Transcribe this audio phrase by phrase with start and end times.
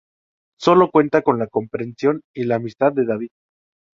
[0.59, 3.29] Solo cuenta con la comprensión y la amistad de David.